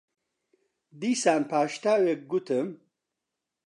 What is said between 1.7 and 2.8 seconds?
تاوێک گوتم: